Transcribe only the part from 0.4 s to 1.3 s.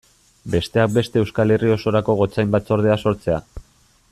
Besteak beste